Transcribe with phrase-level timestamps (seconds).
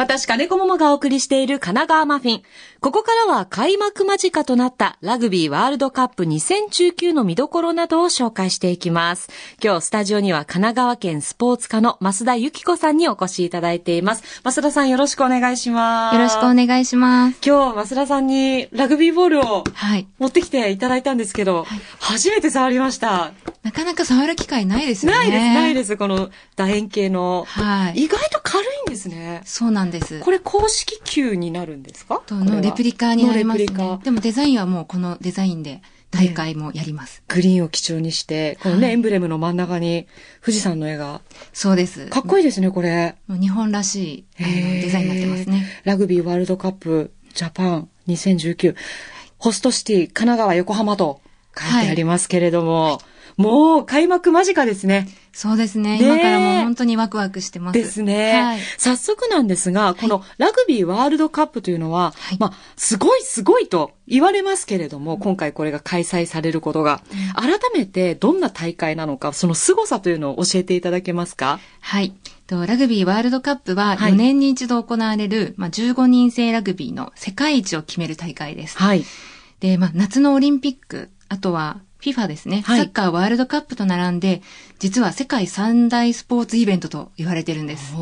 [0.00, 2.42] 私、金子桃がお送りしている神奈川マフィン。
[2.80, 9.28] ここからは開幕間近となったラグビーワールドカップ2019の見どころなどを紹介していきます。
[9.62, 14.40] 今日スタジオには神奈川県スポーツ課の増田由紀子さんにお越しいただいています。
[14.42, 16.14] 増田さんよろしくお願いします。
[16.14, 17.38] よろしくお願いします。
[17.44, 20.08] 今日増田さんにラグビーボールをはい。
[20.18, 21.66] 持ってきていただいたんですけど、
[21.98, 23.32] 初めて触りました。
[23.62, 25.18] なかなか触る機会ないですよね。
[25.18, 25.96] ないです、ないです。
[25.98, 27.44] この楕円形の。
[27.46, 28.04] はい。
[28.04, 28.69] 意外と軽いん
[29.08, 29.42] ですね。
[29.44, 30.20] そうなんです。
[30.20, 32.22] これ公式球になるんですか？
[32.30, 34.00] のレプリカになりますのレプリカね。
[34.04, 37.22] でもデザインはもうこのデザインで大会もやります。
[37.28, 40.06] グリーンを基調にして、このね、はいエンブレムの真ん中に
[40.44, 41.20] 富士山の絵が。
[41.52, 42.06] そうです。
[42.06, 43.16] かっこいいですね、これ。
[43.26, 45.66] もう日本らしいあのデザインになってますね。
[45.84, 48.74] ラグビーワールドカップジャパン2019。
[49.38, 51.22] ホストシティ神奈川横浜と
[51.56, 53.00] 書いてありますけれども、
[53.40, 55.08] もう開幕間近ですね。
[55.32, 55.98] そうですね。
[55.98, 57.78] ねえ今からもう本当にワクワクしてます。
[57.78, 58.42] ですね。
[58.42, 58.60] はい。
[58.78, 67.00] 早速なんですが、このラグビーワールドカップというのは、はいまあ、すごいすごいと言われますけれども、今回これが開催されることが、
[67.34, 71.60] 改めてどんな大会なのか、その凄さというのを教えていただけますか？
[71.80, 72.12] はい。
[72.46, 78.76] とラグビーワールドカップははい4年に一度行われる、まあ、15人制ラグビーの世界一を決める大会です。
[78.76, 79.04] はい。
[79.60, 84.42] で、まあ、夏のオリンピック、あとは FIFA ですね、はいサッカーワールドカップと並んで、
[84.78, 87.94] 実は世界三大スポーツイベントと言われてるんです。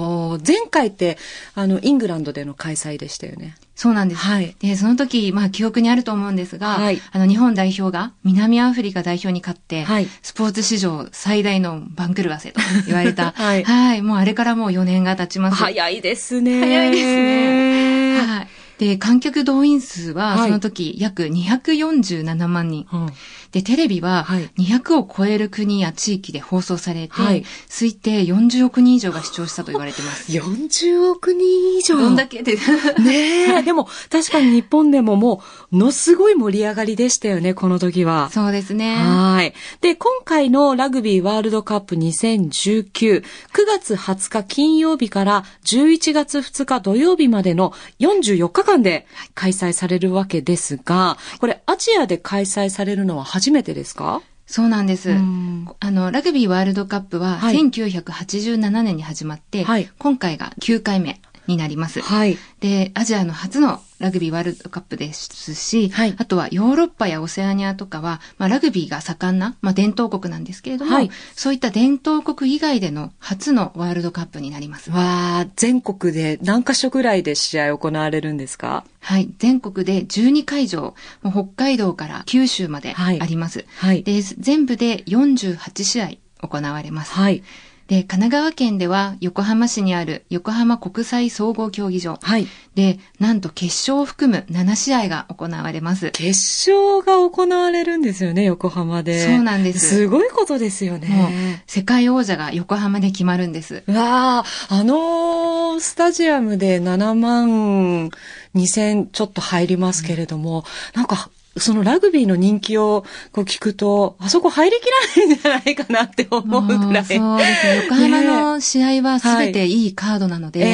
[0.47, 1.19] 前回って、
[1.55, 3.57] あの、イングランドでの開催でしたよね。
[3.75, 4.21] そうなんです。
[4.21, 13.33] はいで、その時、まあ、記憶にあると思うんですが、はいあの、日本代表が南アフリカ代表に勝って、はいスポーツ史上最大の番狂わせと言われた。
[13.39, 15.57] はいもうあれからもう4年が経ちます。
[15.57, 16.61] 早いですね。
[16.61, 18.19] 早いですね。
[18.21, 18.49] はい。
[18.79, 22.87] で、観客動員数は、はいその時、約247万人。
[22.93, 23.13] うん
[23.53, 30.33] で、テレビははい200を超える国や地域で放送されて、はい推定40億人以上が視聴したと言われてます。
[30.33, 31.97] 40億人以上。
[31.97, 32.57] どんだけで。
[32.99, 33.63] ねえ。
[33.63, 38.31] でも、確かに日本でももう、のすごい盛り上がりでしたよね、この時は。
[38.33, 38.97] そうですね。
[38.97, 39.55] はい。
[39.81, 43.23] で、今回のラグビーワールドカップ2019、9
[43.67, 54.23] 月20日金曜日から11月2日土曜日までの44日間で開催されるわけですが、これアジアで開催されるのは初めてですか？
[54.47, 55.11] そうなんです。
[55.11, 55.69] うん。
[55.79, 57.57] あの、ラグビーワールドカップははい。
[57.57, 59.91] 1987年に始まって、はい。
[59.99, 62.01] 今回が9回目になります。
[62.01, 62.39] はい。
[62.61, 74.91] で、アジアの初のラグビーワールドカップですし、はいあとはヨーロッパやオセアニアとかは、まあ、ラグビーが盛んな、まあ、伝統国なんですけれども、はいそういった伝統国以外での初のワールドカップになります。
[74.91, 78.85] わあ、全国で何カ所ぐらいで試合行われるんですか？
[79.01, 79.29] はい。
[79.39, 83.65] 全国で12会場、もう北海道から九州まではいあります。
[83.79, 84.03] はい。
[84.03, 86.11] で、全部で48試合
[86.41, 87.13] 行われます。
[87.13, 87.43] はい。
[87.89, 92.19] で、神奈川県では横浜市にある横浜国際総合競技場。
[92.23, 92.47] はい。
[92.75, 96.11] で、なんと決勝を含む7試合が行われます。
[96.11, 96.29] 決
[96.71, 99.25] 勝が行われるんですよね、横浜で。
[99.27, 103.83] そうなんですすごいことですよね。、世界王者が横浜で決まるんです。
[103.87, 108.11] うわあ、あのスタジアムで7万
[108.55, 111.31] 2千ちょっと入りますけれども、なんか、
[111.61, 114.85] そのラグビーの人気をこう聞くと、あそこ入りき
[115.17, 117.05] らないんじゃないかなって思うぐらい。
[117.05, 117.77] そうですね。
[117.85, 120.65] 横浜の試合はすべていいカードなので、え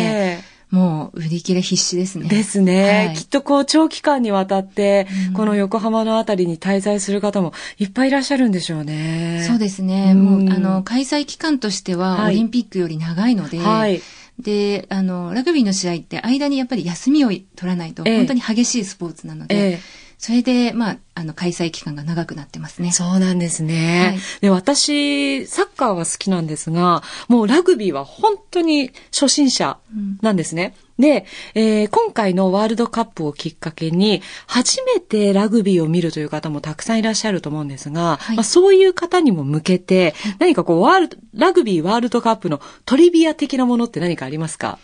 [0.51, 2.29] えもう売り切れ必至ですね。
[2.29, 9.45] ですね、はいきっとこう長期間にわたって、うんこの横浜のあたりに滞在する方もいっぱいいらっしゃるんでしょうね。
[9.47, 10.13] そうですね。
[10.13, 14.03] うんもう、あの、開催期間としては、はいオリンピックより長いので、はい。
[14.41, 22.93] で、あの、ラグビーの試合って間にやっぱり休みを取らないと、ええ本当に激しいスポーツなので、ええそれで、まあ、あの、開催期間が長くなってますね。
[22.93, 24.13] そうなんですね。
[24.13, 30.75] はいで、私、サッカーは好きなんですが、もうラグビーは本当に初心者うんなんですね。
[30.99, 44.79] で、えー今回のワールドカップをきっかけに、初めてラグビーを見るという方もたくさんいらっしゃると思うんですが、はいまあ、そういう方にも向けて、何かこう、ワールド、ラグビーワールドカップのトリビア的なものって何かありますか？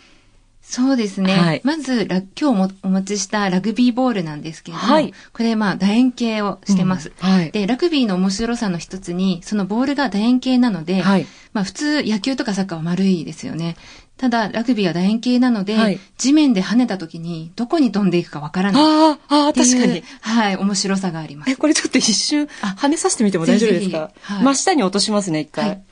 [0.73, 1.35] そうですね。
[1.35, 7.11] はいまず、ラ今日もお持ちしたラグビーボールなんですけれども、はいこれ、まあ、楕円形をしてます。
[7.21, 7.51] うんはい。
[7.51, 11.27] で、ラグビーの面白さの一つに、そのボールが楕円形なので、はい。
[11.51, 13.75] まあ普通野球とかサッカーは丸いですよね。
[14.15, 18.81] ただ、ラグビーは楕円形なので、はい地面で跳ねた時にどこに飛んでいくかわからない。
[18.81, 20.03] ああ、確かに。。
[20.21, 21.57] はい、面白さがありますえ、。
[21.57, 24.11] これちょっと一瞬、あ跳ねさせてみても大丈夫ですか？
[24.21, 25.67] はい真下に落としますね、一回。
[25.67, 25.83] はい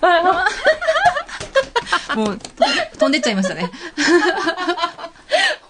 [0.00, 0.46] あ
[2.16, 2.38] もう、
[2.98, 3.70] 飛んでっちゃいましたね。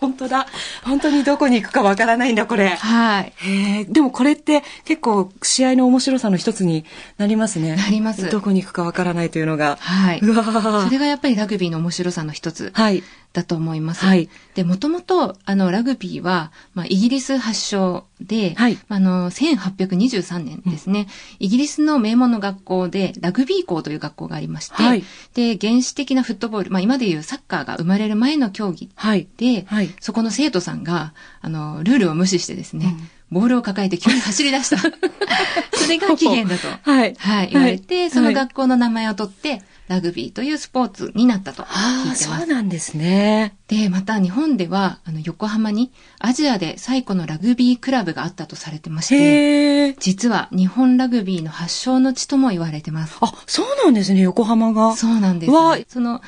[0.01, 0.47] 本当だ。
[0.85, 2.69] 本当にどこに行くかわからないんだ、これ。
[2.69, 3.33] はい。
[3.37, 6.85] へえ、でもこれって結構試合の面白さの一つに
[7.19, 7.77] なりますね。
[7.77, 9.77] なりますどこに行くかわからないというのが。
[9.81, 10.21] はい。
[10.21, 12.71] うわーそれがやっぱりラグビーの面白さの一つ。
[12.75, 13.03] はい。
[13.33, 14.05] だと思います。
[14.05, 14.29] はい。
[14.55, 21.09] で、もともと、あの、ラグビーは、まあ、イギリス発祥で、はいあの、1823年ですね、
[21.39, 25.05] イギリスの名門の学校で、ラグビー校という学校がありまして、はい
[25.35, 29.29] で、原始的なフットボール、まあ、今でいうサッカーが生まれる前の競技はい。
[29.37, 32.97] で、はいそこの生徒さんが、あの、ルールを無視してですね、
[33.31, 34.79] ボールを抱えて急に走り出した。
[35.77, 36.91] それが起源だと。
[36.91, 37.15] はい。
[37.19, 42.25] はい、言われて、そのはい学校の名前を取って、ラグビーというスポーツになったと聞ああ、いてます。
[42.25, 43.57] そうなんですね。
[43.69, 49.95] で、また日本では、あの、横浜にアジアで最古のラグビークラブがあったとされてまして。
[49.95, 53.17] 実は日本ラグビーの発祥の地とも言われてます。
[53.21, 54.95] あ、そうなんですね、横浜が。
[54.95, 56.21] そうなんです、うわその、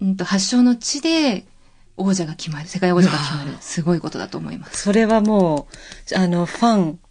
[0.00, 1.44] うんと、発祥の地で
[1.98, 4.82] 王者が決まる、世界王者が決まる、すごいことだと思います。
[4.82, 5.68] それはも
[6.12, 7.07] う、あの、ファン、ふ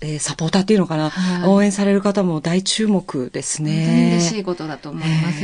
[0.00, 4.12] えーサポーターっていうのかな、はい応援される方も大注目ですね。
[4.16, 5.42] 嬉しいことだと思います。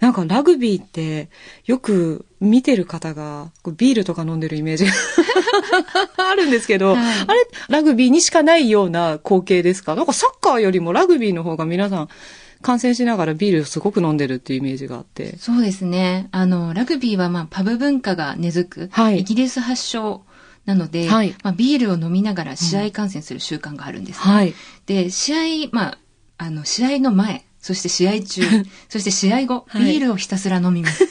[0.00, 1.28] なんかラグビーって
[1.66, 4.92] よく見てる方がビールとか飲んでるイメージが
[6.30, 9.94] あるんですけど、はいあれラグビーにしかないような光景ですか？
[9.94, 12.08] なんかサッカーよりもラグビーの方が皆さん
[12.60, 15.36] 観戦しながらビールをすごく飲んでるっていうイメージがあって。
[15.38, 16.28] そうですね。
[16.30, 20.22] あの、ラグビーはまあパブ文化が根付く、はいイギリス発祥
[20.64, 24.54] なので、はいまあ、ビールを飲みながら試合観戦する習慣があるんです、ねはい。
[24.86, 25.98] で、試合、まあ、
[26.38, 28.42] あの、試合の前、そして試合中、
[28.88, 31.04] そして試合後、はいビールをひたすら飲みます。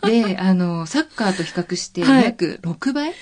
[0.00, 3.12] は いで、あの、サッカーと比較してはい約6倍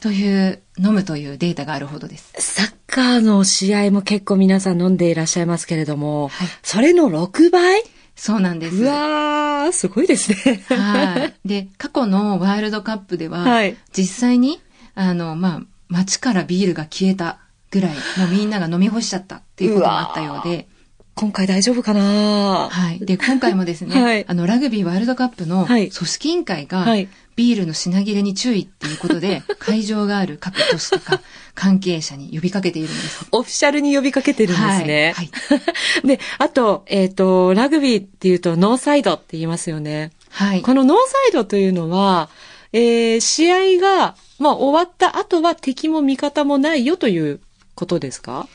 [0.00, 2.32] という、飲むというデータがあるほどです。
[2.38, 7.82] サッカーの試合も結構皆さん飲んでいらっしゃいますけれども、はいそれの6倍？
[8.16, 8.76] そうなんです。
[8.76, 10.62] うわー、すごいですね。
[10.68, 11.34] はい。
[11.44, 14.60] で、過去のワールドカップでは、はい実際に、
[14.94, 17.38] あの、まあ、街からビールが消えた
[17.70, 20.68] ぐらい、もうみんなが飲み干しちゃったっていうことがあったようで、
[21.14, 22.68] 今回大丈夫かな？
[22.70, 22.98] はい。
[22.98, 31.20] で、今回もですね、 はいあの、ラグビーワールドカップのはい組織委員会が、はいビールの品切れに注意っていうことで、 会場がある各都市とか
[31.56, 33.26] 関係者に呼びかけているんです。
[33.32, 35.14] オフィシャルに呼びかけてるんですね。
[35.16, 35.30] はい。
[36.06, 40.12] で、あと、えっ、と、ラグビーっていうとノーサイドって言いますよね。
[40.30, 40.62] はい。
[40.62, 42.28] このノーサイドというのは、
[42.72, 47.40] えー試合が、まあ、終わった後は敵も味方もないよという
[47.74, 48.46] ことですか？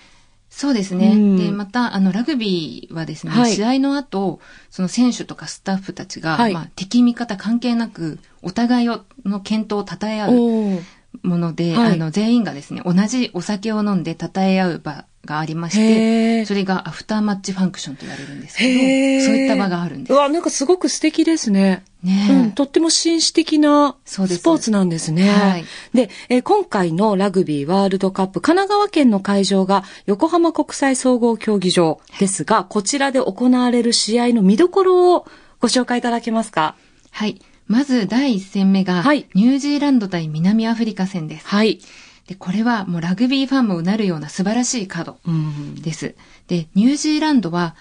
[0.50, 1.14] そうですね。
[1.16, 1.36] うん。
[1.38, 3.54] で、また、あの、ラグビーはですね、はい。
[3.54, 6.54] 試合の後、その選手とかスタッフたちが、はい。
[6.54, 11.94] まあ、敵味方関係なく、お互いをの健闘を称え合うもので、はい。
[11.94, 20.14] あの、全員がですね、同じお酒を飲んで称え合う場がありまして、それがアフターマッチファンクションと言われるんですけど、そういった場があるんです。
[20.14, 21.84] うわ、なんかすごく素敵ですね。
[22.04, 25.30] ねえうん、とっても紳士的なスポーツなんですね。
[25.30, 35.28] はいで、えー今回のラグビーワールドカップ、神奈川県の会場が横浜国際総合競技場ですが、こちらで行われる試合の見どころを
[35.60, 36.76] ご紹介いただけますか？
[37.12, 37.42] はい。
[37.68, 41.46] まず第1戦目が、はいニュージーランド対南アフリカ戦です。
[41.48, 41.80] はい。
[42.30, 45.82] で、これはもうラグビーファンもうなるような素晴らしいカードうん。
[45.82, 46.14] です。
[46.48, 47.76] で、ニュージーランドは、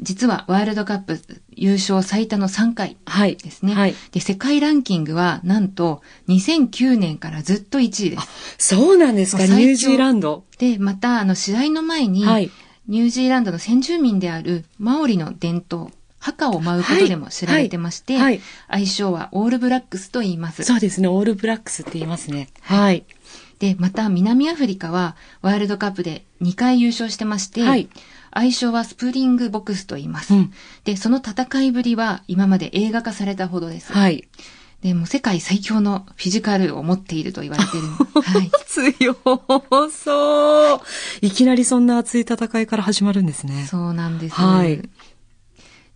[0.00, 1.20] 実はワールドカップ
[1.50, 3.36] 優勝最多の3回はい。
[3.36, 3.74] ですね。
[3.74, 3.94] はい。
[4.12, 8.16] で、世界ランキングは、なんと、2009年からずっと1位で
[8.56, 8.70] す。
[8.70, 10.44] そうなんですか、ニュージーランド。
[10.56, 12.50] で、また、あの、試合の前に、はい。
[12.88, 20.62] ニュージーランドの先住民であるマオリの伝統、墓を舞うことでも知られてまして、はいはい愛称はオールブラックスと言います。
[20.62, 22.48] そうですね、オールブラックスって言いますね。
[22.62, 23.04] はい。
[23.60, 27.88] で、また南アフリカはワールドカップで2回優勝してまして、はい
[28.32, 30.34] 愛称はスプリングボックスと言います。
[30.34, 30.52] うん
[30.84, 33.92] で、その戦いぶりは今まで映画化されたほどです。
[33.92, 34.28] はい。
[34.82, 37.88] で、もう世界最強のフィジカルを持っていると言われている。
[38.22, 38.50] はい。
[38.66, 38.94] 強
[39.90, 40.80] そう。
[41.20, 43.66] いきなりそんな熱い戦いから始まるんですね。
[43.68, 44.34] そうなんです。
[44.36, 44.80] はい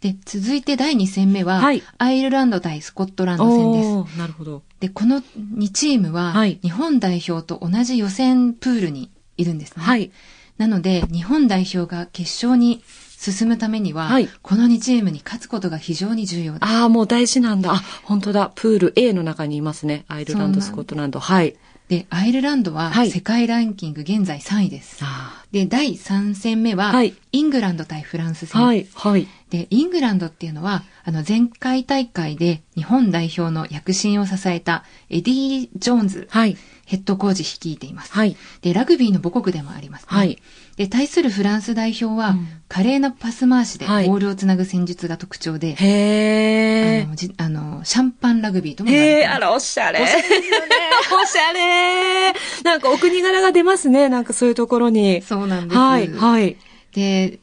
[0.05, 4.19] で、続いて第2戦目は、はいアイルランド対スコットランド戦です。
[4.19, 4.63] なるほど。
[4.79, 9.83] で、この2チームは、はい日本代表と同じ予選プールにいるんですね。
[9.83, 10.13] はい。
[10.59, 12.85] なので、日本代表が決勝に
[13.17, 16.65] 進むためには、はいこの2チームに勝つことが非常に重要です。
[16.67, 17.73] ああ、もう大事なんだ。
[17.73, 18.53] あ、本当だ。
[18.55, 20.05] プール A の中にいますね。
[20.09, 21.19] アイルランド、スコットランド。
[21.19, 21.57] はい。
[21.88, 25.00] で、アイルランドははい世界ランキング現在3位です。
[25.03, 28.62] あで、第3戦目は、はいイングランド対フランスー戦。
[28.62, 28.87] はい。
[28.95, 29.29] はい。
[29.50, 36.57] で、イングランドっていうのは、あの、前回大会で日本代表の躍進を支えたエディ・ジョーンズはい。
[36.87, 38.12] ヘッドコーチ率いています。
[38.12, 38.37] はい。
[38.62, 40.07] で、ラグビーの母国でもあります、ね。
[40.09, 40.38] はい。
[40.76, 47.04] で、対するフランス代表は、うん華麗なパス回しでボはいールをつなぐ戦術が特徴で、へー。
[47.04, 50.02] あのじあの、シャンパンラグビーとも言われへあら、おしゃれ。
[50.02, 50.23] おしゃれ
[51.23, 52.33] おしゃれ。
[52.64, 54.09] なんかお国柄が出ますね。
[54.09, 55.23] なんかそういうところに。
[55.23, 55.78] そうなんです。
[55.78, 56.09] はい。
[56.12, 56.57] はい。
[56.95, 57.38] で、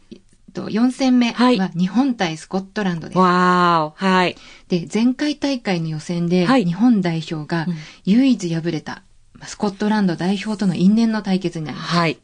[0.54, 3.18] と4戦目はいは日本対スコットランドです。
[3.18, 4.06] わーお。
[4.06, 4.36] はい。
[4.68, 9.04] で、前回大会の予選ではい日本代表がうん唯一敗れた、
[9.36, 11.96] まあスコットランド代表との因縁の対決になります。
[11.96, 12.18] はい。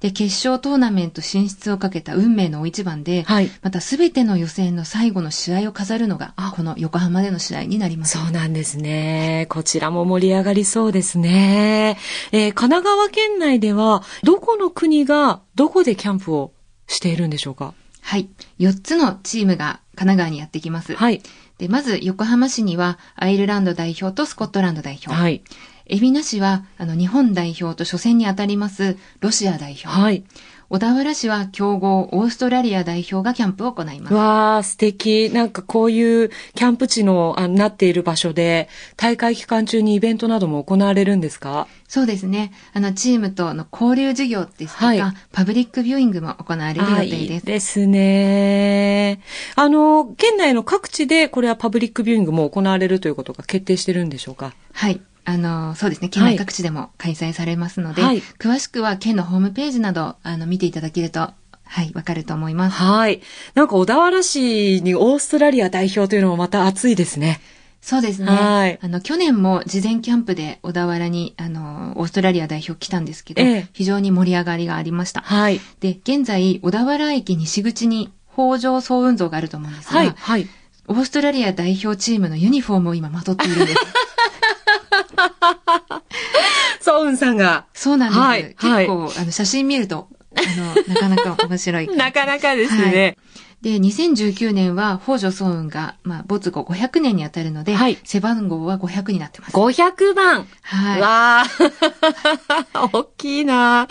[0.00, 3.50] で、決勝トーナメント進出をかけた運命の大一番で、はい。
[3.62, 8.18] またすべての予選の最後の試合を飾るのがあ、この横浜での試合になります。
[8.18, 9.46] そうなんですね。
[9.48, 11.96] こちらも盛り上がりそうですね。
[12.32, 16.52] えー神奈川県内では、どこの国がどこでキャンプを
[16.86, 17.72] しているんでしょうか？
[18.02, 18.28] はい。
[18.60, 20.94] 4つのチームが神奈川にやってきます。
[20.94, 21.22] はい。
[21.58, 25.10] で、まず横浜市にはアイルランド代表とスコットランド代表。
[25.10, 25.42] はい。
[25.88, 29.86] 海老名市は、あの、日本代表と初戦に当たります、ロシア代表。
[29.86, 30.24] はい。
[30.68, 34.14] 小田原市は強豪、オーストラリア代表がキャンプを行います。
[34.14, 35.30] わー、素敵。
[35.30, 41.68] なんかこういうキャンプ地のあなっている場所で、大会期間中にイベントなども行われるんですか？
[41.86, 42.50] そうですね。
[42.72, 45.00] あの、チームとの交流事業ですとか、はい
[45.30, 47.46] パブリックビューイングも行われる予あいい定です。
[47.46, 49.20] ですね。
[49.54, 54.52] あの、県内の各地でこれはパブリックビューイングも行われるということが決定してるんでしょうか？
[54.72, 55.00] はい。
[55.26, 56.08] あの、そうですね。
[56.08, 61.34] 県内各地でも開催されますので、はい詳しくは県のホームページなど、あの、見ていただけると、は
[61.82, 62.76] い、わかると思います。
[62.76, 63.20] はい。
[63.54, 67.40] なんか小田原市にオーストラリア代表というのもまた熱いですね。
[67.80, 68.28] そうですね。
[68.28, 75.22] はいあの、去年も事前キャンプで小田原に、あの、オーストラリア代表来たんですけど、ええ非常に盛り上がりがありました。
[75.22, 75.60] はい。
[75.80, 80.14] で、現在、小田原駅西口に北条総運像があると思うんですが、はい。
[80.16, 80.48] はい。
[80.88, 83.76] オーストラリア代表チームのユニフォームを今まとっているんです。
[86.80, 87.66] そう、うんさんが。
[87.74, 88.20] そうなんです。
[88.20, 91.88] はい結構、あの、写真見ると、あの、なかなか面白い。
[91.96, 93.16] なかなかですね。
[93.66, 99.56] で、2019年は北条早雲が、まあ、没後500年にあたるので、はい背番号は500になってます。
[99.56, 100.46] 500番。
[100.62, 101.00] はい。
[101.00, 101.46] わあ、
[102.92, 103.80] 大きいな。
[103.80, 103.88] あ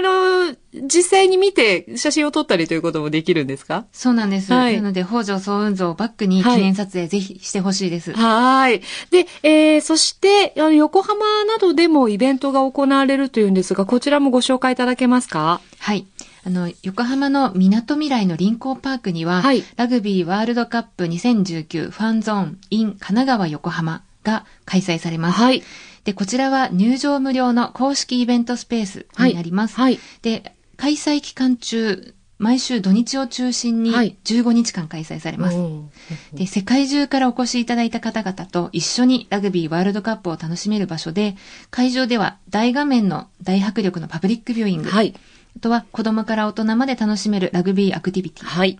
[0.00, 0.54] の、
[0.88, 3.86] 実際に見て写真を撮ったりということもできるんですか？
[3.92, 4.52] そうなんです。
[4.52, 8.12] はいなので、北条早雲像をバックに記念撮影ぜひしてほしいです。
[8.12, 8.80] はい。
[9.10, 15.60] で、えー、そして、あの、横浜などでもイベントが行われるというんですが、こちらもご紹介いただけますか？
[15.80, 16.06] はい。
[16.46, 25.40] あの、横浜の港未来の臨港パークには、はいラグビーワールドカップ2019ファンゾーン in 神奈川横浜が開催されます。
[25.40, 25.64] はい。
[26.04, 29.74] で、こちらは入場無料の公式イベントスペースになります。
[29.74, 29.98] はい。
[30.22, 35.56] で、開催期間中、毎週土日を中心にはい15日間開催されます。
[35.56, 41.34] おーで、世界中からお越しいただいた方々と一緒にラグビーワールドカップを楽しめる場所で、
[41.72, 45.12] 会場では大画面の大迫力のパブリックビューイング、はい。
[45.56, 48.78] あとは子供から大人まで楽しめるラグビーアクティビティ、はい。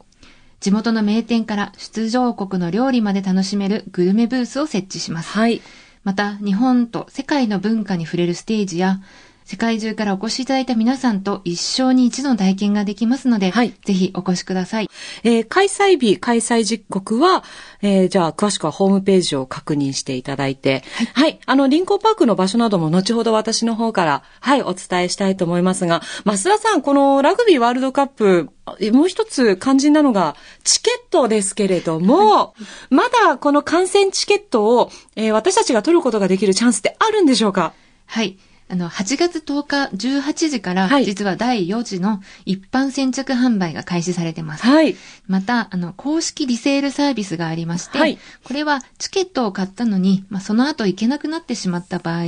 [0.60, 5.30] 地元の名店から出場国の料理まで楽しめるグルメブースを設置します。
[5.30, 5.62] はい。
[6.04, 9.00] また、日本と世界の文化に触れるステージや、
[9.46, 14.90] 世界中からお越しいただいた皆さんと一生に一度の体験ができますので、はいぜひお越しください。
[15.22, 17.44] えー開催日、開催時刻は、
[17.80, 20.82] えーじゃあ、詳しくはホームページを確認していただいて、
[21.14, 21.38] はい。
[21.46, 28.50] あの、臨港パークの場所なども後ほど私の方から、はい、お伝えしたいと思いますが、増田さん、このラグビーワールドカップ、
[28.92, 30.34] もう一つ肝心なのが、
[30.64, 32.54] チケットですけれども、
[32.90, 37.74] まだこの観戦チケットを、えー私たちが取ることができるチャンスってあるんでしょうか？
[38.06, 38.38] はい。
[38.68, 44.64] あの、8月10日18時から、はい実は第4次の一般先着販売が開始されてます。
[44.64, 44.96] はい。
[45.28, 52.24] また、あの、公式リセールサービスがありまして、はいこれはチケットを買ったのに、まあ、その後行けなくなってしまった場合、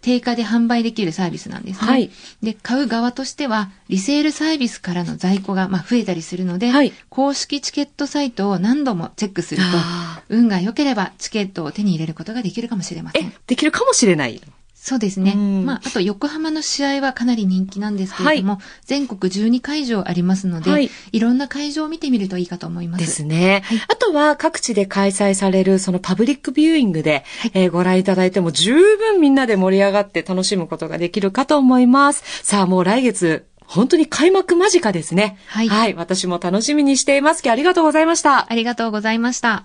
[0.00, 1.86] 定価で販売できるサービスなんですね。
[1.86, 2.10] はい
[2.42, 14.40] で、買う側としては、リセールサービスからの在庫が、まあ、増えたりするので、はい公式チケットサイトを何度もチェックするとあ、運が良ければチケットを手に入れることができるかもしれませんえ。、できるかもしれない。
[14.84, 15.32] そうですね。
[15.34, 23.00] うんまあ、あと横浜の試合はかなり人気なんですけれども、全国12会場ありますので、はいい、ろんな会場を見てみるといいかと思います。
[23.00, 23.62] ですね。
[23.64, 27.24] はいあとは各地で開催されるそのパブリックビューイングで、
[27.54, 32.22] えーご覧いただいても十分みんなで盛り上がって楽しむことができるかと思います。
[32.44, 35.38] さあもう来月、本当に開幕間近ですね。
[35.46, 35.94] はいはい。
[35.94, 37.40] 私も楽しみにしています。
[37.42, 38.52] 今日ありがとうございました。
[38.52, 39.64] ありがとうございました。